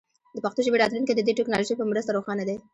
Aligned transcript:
د 0.35 0.37
پښتو 0.43 0.61
ژبې 0.65 0.77
راتلونکی 0.81 1.13
د 1.15 1.21
دې 1.27 1.33
ټکنالوژۍ 1.39 1.75
په 1.77 1.85
مرسته 1.91 2.11
روښانه 2.17 2.43
دی. 2.49 2.57